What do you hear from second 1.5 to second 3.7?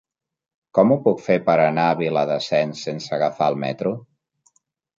anar a Viladasens sense agafar el